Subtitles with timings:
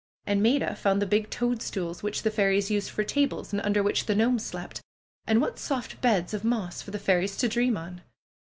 [0.25, 4.07] And Maida found the big toadstools which the fairies used for tables, and under which
[4.07, 4.81] the gnomes slept.
[5.27, 8.01] And what soft beds of moss for the fairies to dream on!